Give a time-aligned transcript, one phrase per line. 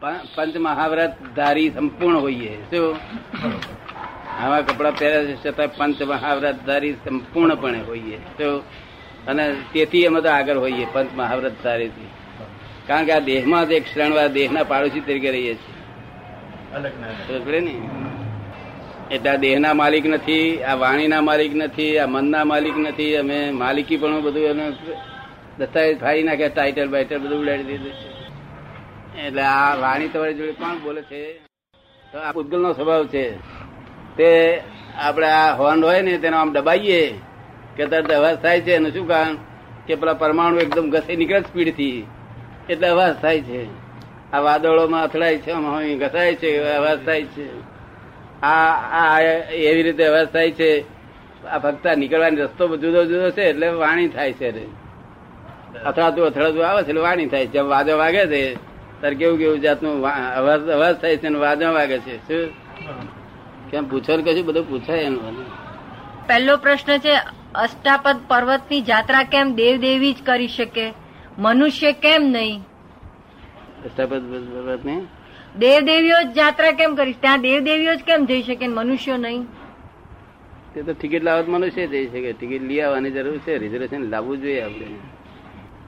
[0.00, 2.54] પંચ મહાવ્રત ધારી સંપૂર્ણ હોઈએ.
[2.70, 2.96] શું?
[4.42, 8.16] આવા કપડા પહેર્યા છે છતાં પંચ મહાવ્રત ધારી સંપૂર્ણપણે હોઈએ.
[8.16, 8.62] શું?
[9.26, 12.10] અને તેથી અમે તો આગળ હોઈએ પંચ મહાવ્રત ધારીથી
[12.86, 15.78] કારણ કે આ દેહમાં જ એક ક્ષણવાર દેહના પાડોશી તરીકે રહીએ છીએ.
[17.60, 17.74] ને
[19.14, 23.96] એટલે આ દેહના માલિક નથી આ વાણીના માલિક નથી આ મનના માલિક નથી અમે માલિકી
[23.96, 24.72] પણ બધું એને
[25.58, 28.19] દસ્તાવેજ ફાડી નાખ્યા ટાઇટલ બાઇટલ બધું ઉડાડી દીધું છે.
[29.18, 31.32] એટલે આ વાણી તમારી જોડે કોણ બોલે છે?
[32.12, 33.30] તો આ પૂતગલનો સ્વભાવ છે.
[34.16, 34.60] તે
[34.98, 37.14] આપણે આ હોર્ન હોય ને તેનો આમ દબાઈએ
[37.76, 38.72] કે તરત અવાજ થાય છે.
[38.72, 39.36] એનું શું કારણ?
[39.86, 42.06] કે પેલા પરમાણુ એકદમ ઘસી નીકળે સ્પીડથી.
[42.70, 43.64] એટલે અવાજ થાય છે.
[44.32, 45.52] આ વાદળોમાં અથડાય છે
[45.94, 47.60] ઘસાય છે અવાજ થાય છે.
[48.42, 50.84] આ આ એવી રીતે અવાજ થાય છે.
[51.46, 54.64] આ ફક્ત નીકળવાનો રસ્તો જુદો જુદો છે, એટલે વાણી થાય છે.
[55.84, 57.50] અથડાતું અથડાતું આવે છે, એટલે વાણી થાય છે.
[57.50, 58.69] જેમ વાદળ વાગે છે
[59.00, 62.52] ત્યારે કેવું કેવું જાતનું અવાજ અવાજ થાય છે અને વાગે છે શું?
[63.70, 64.46] કેમ પૂછો ને કશું?
[64.46, 65.46] બધું પૂછાય એનું
[66.26, 67.14] પહેલો પ્રશ્ન છે
[67.54, 70.92] અષ્ટાપદ પર્વતની જાત્રા કેમ દેવ દેવી જ કરી શકે?
[71.38, 72.60] મનુષ્ય કેમ નહીં?
[73.84, 75.06] અષ્ટાપદ પર્વતની?
[75.58, 77.12] દેવદેવીઓ જ જાત્રા કેમ કરી?
[77.12, 79.46] ત્યાં દેવદેવીઓ જ કેમ જઈ શકે મનુષ્યો નહીં?
[80.74, 82.32] તે તો ટિકિટ લાવત મનુષ્ય જઈ શકે.
[82.32, 83.58] ટિકિટ લઈ આવવાની જરૂર છે.
[83.58, 84.86] રિઝર્વેશન લાવવું જોઈએ આપણે.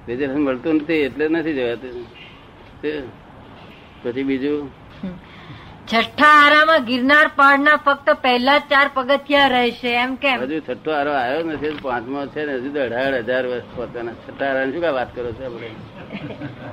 [0.08, 2.21] રિઝર્વેશન મળતું નથી એટલે નથી જવાતું.
[4.02, 4.70] પછી બીજું?
[5.86, 10.40] છઠ્ઠા આરામાં ગિરનાર પહાડના ફક્ત પહેલા ચાર પગથિયા રહેશે એમ કેમ?
[10.40, 14.12] હજુ છઠ્ઠો આરો આવ્યો નથી પાંચમો છે ને હજુ તો અઢાર હજાર વર્ષ પોતાના.
[14.12, 15.70] છઠ્ઠા આરાની શું કાંઈ વાત કરો છો આપણે?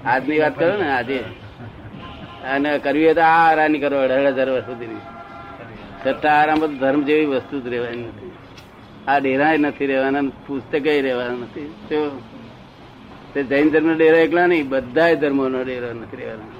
[0.05, 1.23] આજની વાત કરો ને આજે.
[2.53, 5.02] અને કરવી હોય તો આ આરાની કરો અઢાર હજાર વર્ષ સુધીની.
[6.05, 8.31] છઠ્ઠા આરામાં તો ધર્મ જેવી વસ્તુ જ રહેવાની નથી.
[9.07, 11.73] આ ડેરા નથી રહેવાના પુસ્તકે રહેવાના નથી.
[11.89, 12.39] શું
[13.33, 16.58] તે જૈન ધર્મ ડેરા એકલા નહીં બધા ધર્મોનો ડેરા નથી રહેવાના.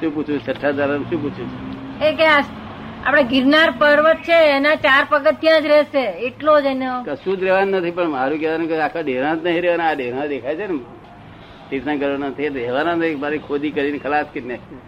[0.00, 1.50] શું પૂછ્યું છઠ્ઠા ધર્મ શું પૂછ્યું
[2.02, 6.04] એ કે આપડે ગિરનાર પર્વત છે એના ચાર પગથિયા જ રહેશે.
[6.28, 6.92] એટલો જ એનો.
[7.08, 9.88] કશું જ રહેવાનું નથી પણ મારું કહેવાનું કે આખા ડેરા જ નહીં રહેવાના.
[9.90, 10.78] આ ડેરા દેખાય છે ને.
[11.70, 13.20] તીર્થંકરો નથી રહેવાના નહીં.
[13.20, 14.78] મારી ખોદી કરીને ખલાસ કરી નાખી.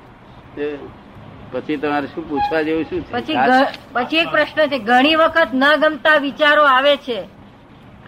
[1.53, 3.34] પછી તમારે શું પૂછવા જેવું શું પછી
[3.93, 7.20] પછી એક પ્રશ્ન છે ઘણી વખત ન ગમતા વિચારો આવે છે.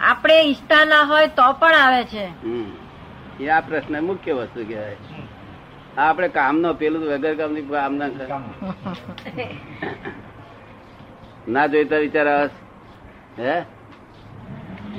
[0.00, 2.24] આપણે ઈચ્છતા ના હોય તો પણ આવે છે.
[3.40, 4.98] એ આ પ્રશ્ન મુખ્ય વસ્તુ કહેવાય
[5.98, 8.08] આપણે કામ નો પેલું વગર કામની કામ ના
[11.48, 13.42] ના જોઈતા વિચાર આવે છે?
[13.42, 13.56] હે?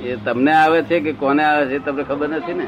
[0.04, 2.66] એ તમને આવે છે કે કોને આવે છે તમને ખબર નથી ને?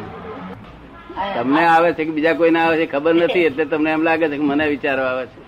[1.34, 4.36] તમને આવે છે કે બીજા કોઈને આવે છે ખબર નથી એટલે તમને એમ લાગે છે
[4.36, 5.40] કે મને વિચારો આવે છે.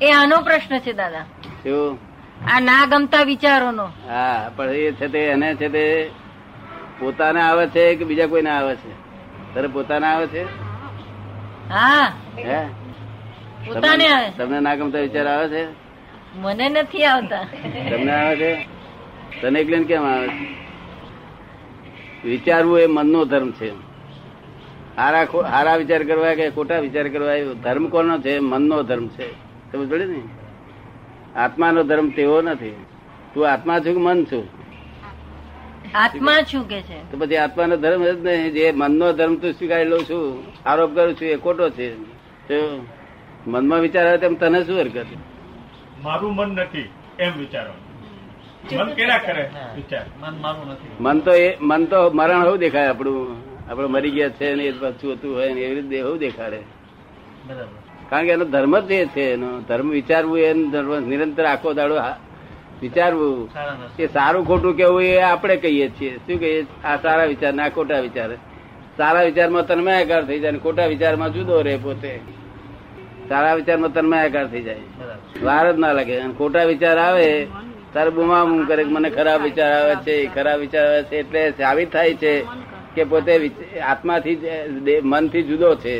[0.00, 1.24] એ આનો પ્રશ્ન છે દાદા.
[1.62, 1.98] શું?
[2.40, 3.84] આ ના ગમતા વિચારોનો.
[4.08, 6.10] હા પણ એ છે તે એને છે તે
[6.98, 8.88] પોતાને આવે છે કે બીજા કોઈને આવે છે?
[9.54, 10.46] તારે પોતાને આવે છે?
[11.68, 12.12] હા.
[12.36, 12.68] હે?
[13.66, 14.30] પોતાને આવે.
[14.30, 15.68] તમને ના ગમતા વિચાર આવે છે?
[16.42, 17.46] મને નથી આવતા.
[17.90, 18.66] તમને આવે છે?
[19.40, 20.46] તને એકલીને કેમ આવે છે?
[22.24, 23.72] વિચારવું એ મનનો ધર્મ છે.
[24.96, 28.38] હારા હારા વિચાર કરવા કે ખોટા વિચાર કરવા એ ધર્મ કોનો છે?
[28.38, 29.30] મનનો ધર્મ છે.
[29.72, 30.43] સમજ પડે ને?
[31.36, 32.84] આત્માનો ધર્મ તેવો નથી.
[33.34, 34.48] તું આત્મા છું કે મન છું?
[35.94, 37.12] આત્મા છું કે છે?
[37.12, 38.52] તો પછી આત્માનો ધર્મ જ નહીં.
[38.52, 41.94] જે મનનો ધર્મ તું સ્વીકારી લઉં છું આરોપ કરું છું એ ખોટો છે.
[42.48, 42.86] તો
[43.46, 45.06] મનમાં વિચાર આવે તેમ તને શું હરકત?
[46.02, 47.72] મારું મન નથી એમ વિચારો.
[48.76, 49.50] મન કેના કરે?
[49.76, 50.04] વિચાર.
[50.20, 50.88] મન મારું નથી.
[51.00, 53.36] મન તો એ મન તો મરણ હોવું દેખાય આપણું.
[53.70, 56.62] આપણે મરી ગયા છે ને એ પાછું હતું હોય ને એવી રીતે દેવું દેખાડે.
[57.46, 57.83] બરાબર.
[58.14, 61.96] કારણ કે એનો ધર્મ જ એ છે એનો ધર્મ વિચારવું એ ધર્મ નિરંતર આખો દાડો
[62.82, 63.48] વિચારવું.
[63.98, 66.12] એ સારું ખોટું કેવું એ આપણે કહીએ છીએ.
[66.18, 66.58] શું કહીએ?
[66.84, 68.30] આ સારા વિચાર ના ખોટા વિચાર.
[68.98, 72.12] સારા વિચારમાં તન્મયાકાર થઈ જાય ખોટા વિચારમાં જુદો રહે પોતે.
[73.28, 74.84] સારા વિચારમાં તન્મયાકાર થઈ જાય.
[75.40, 76.14] વાર જ ના લાગે.
[76.18, 77.28] અને ખોટા વિચાર આવે
[77.94, 82.14] તારે બુમાબુમ કરે મને ખરાબ વિચાર આવે છે ખરાબ વિચાર આવે છે એટલે સાબિત થાય
[82.14, 82.32] છે
[82.94, 83.32] કે પોતે
[83.82, 84.36] આત્માથી
[85.04, 85.96] મનથી જુદો છે.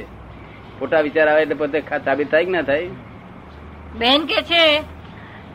[0.79, 2.89] ખોટા વિચાર આવે એટલે પોતે સાબિત થાય કે ના થાય?
[3.99, 4.83] બેન કે છે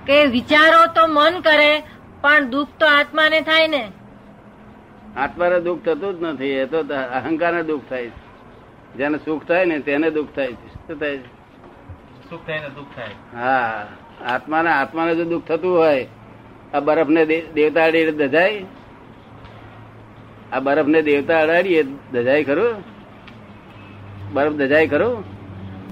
[0.06, 1.84] કે વિચારો તો મન કરે
[2.22, 3.92] પણ દુઃખ તો આત્માને થાય ને.
[5.18, 6.80] આત્માને દુઃખ થતું જ નથી એ તો
[7.14, 8.22] અહંકારને દુઃખ થાય છે.
[8.98, 10.68] જેને સુખ થાય ને તેને દુઃખ થાય છે.
[10.88, 11.30] શું થાય છે?
[12.30, 13.16] સુખ થાય ને દુઃખ થાય.
[13.36, 13.88] હા
[14.36, 16.08] આત્માને આત્માને જો દુઃખ થતું હોય
[16.74, 17.26] આ બરફ ને
[17.56, 18.62] દેવતા અડી દજાય?
[20.54, 22.99] આ બરફ ને દેવતા અડાડીએ દજાય ખરું?
[24.34, 25.24] બરફ દજાય ખરું?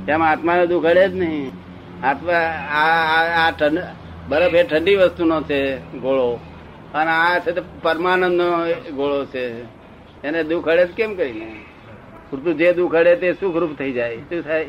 [0.05, 1.51] તેમાં આત્માને દુઃખ અડે જ નહીં.
[2.03, 2.33] આત્મા
[3.39, 3.51] આ
[4.27, 6.39] બરફ એ ઠંડી વસ્તુનો છે ગોળો.
[6.93, 8.51] અને આ છે તો પરમાનંદ નો
[8.91, 9.61] ગોળો છે.
[10.23, 11.65] એને દુખડે જ કેમ કરીને
[12.29, 14.17] પૂરતું જે દુઃખ અડે તે સુખરૂપ થઈ જાય.
[14.17, 14.65] શું થાય?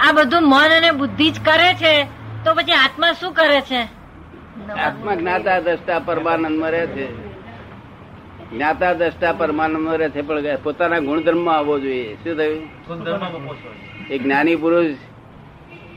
[0.00, 2.04] આ બધું મન અને બુદ્ધિ જ કરે છે.
[2.44, 3.82] તો પછી આત્મા શું કરે છે?
[4.80, 7.23] આત્મા જ્ઞાતા દ્રષ્ટા પરમાનંદમાં રહે છે.
[8.54, 12.14] જ્ઞાતા દ્રષ્ટા પરમાનંદ રહે છે પણ પોતાના ગુણધર્મ આવવો જોઈએ.
[12.14, 12.62] શું થયું?
[14.10, 14.86] એક જ્ઞાની પુરુષ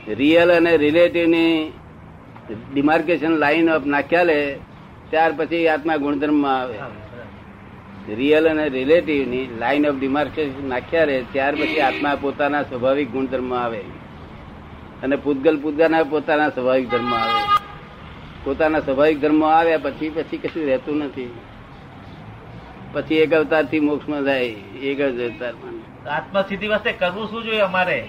[0.08, 1.72] રિયલ અને રિલેટિવની
[2.74, 4.58] ડિમાર્કેશન લાઈન ઓફ નાખ્યા લે
[5.10, 6.78] ત્યાર પછી આત્મા ગુણધર્મમાં આવે.
[8.14, 13.82] રિયલ અને રિલેટિવની લાઈન ઓફ ડિમાર્કેશન નાખ્યા લે ત્યાર પછી આત્મા પોતાના સ્વાભાવિક ગુણધર્મમાં આવે.
[15.02, 17.40] અને પૂતગલ પૂતગાના પોતાના સ્વાભાવિક ધર્મ આવે.
[18.44, 21.34] પોતાના સ્વાભાવિક ધર્મ આવ્યા પછી પછી કશું રહેતું નથી.
[22.92, 24.42] પછી એક અવતારથી મોક્ષમાં જાય
[24.82, 25.74] એક જ અવતારમાં.
[26.06, 28.04] આત્મસ્થિતિ વાસ્તે કરવું શું જોઈએ અમારે?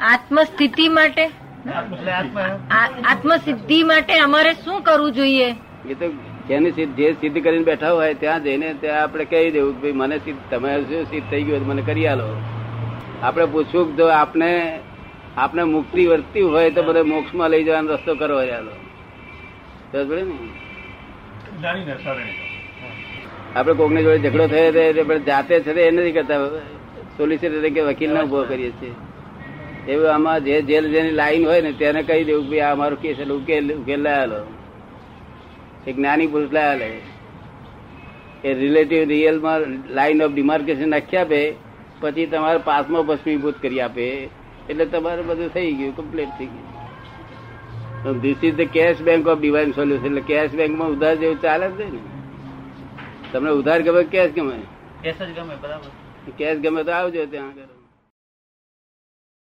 [0.00, 1.30] આત્મસ્થિતિ માટે?
[1.92, 2.58] એટલે આત્મા
[3.04, 5.56] આત્મસિદ્ધિ માટે અમારે શું કરવું જોઈએ?
[5.90, 6.06] એ તો
[6.48, 9.92] જેની સિદ્ધ જે સિદ્ધ કરીને બેઠા હોય ત્યાં જઈને ત્યાં આપણે કહી દેવું કે ભાઈ
[9.92, 12.36] મને સિદ્ધ તમે શું સિદ્ધ થઈ ગયું હોય તો મને કરી આલો.
[13.22, 14.80] આપણે પૂછવું કે જો આપને
[15.36, 20.34] આપને મુક્તિ વર્તી હોય તો બધે મોક્ષમાં લઈ જવાનો રસ્તો કરો ને?
[21.62, 21.94] જાણીને
[23.56, 26.38] આપણે કોકને જોડે ઝઘડો થયો એટલે આપણે જાતે છે એ નથી કરતા.
[27.16, 28.94] સોલિસિટર કે વકીલને ઊભો કરીએ છીએ.
[29.92, 33.18] એવું આમાં જે જેલ જેની લાઈન હોય ને તેને કહી દેવું કે આ અમારો કેસ
[33.18, 34.40] એટલે ઉકેલ ઉકેલ લાયેલો
[35.88, 36.88] એક જ્ઞાની પુરુષ લાયેલો
[38.46, 39.62] એ રિલેટિવ રિયલમાં
[39.98, 41.40] લાઈન ઓફ ડિમાર્કેશન નાખી આપે,
[42.00, 44.06] પછી તમારે પાસમાં ભસ્મીભૂત કરી આપે.
[44.70, 48.20] એટલે તમારે બધું થઈ ગયું કમ્પ્લીટ થઈ ગયું.
[48.22, 51.88] This is the cash bank of divine solution એટલે કેશ બેંકમાં ઉધાર જેવું ચાલે જ
[51.94, 52.00] ને.
[53.36, 54.58] તમને ઉધાર ગમે કેશ ગમે?
[55.02, 56.30] કેસ જ ગમે બરાબર.
[56.38, 57.75] કેશ ગમે તો આવજો ત્યાં આગળ.